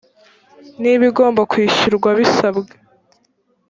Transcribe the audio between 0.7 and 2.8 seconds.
niba igomba kwishyurwa bisabwe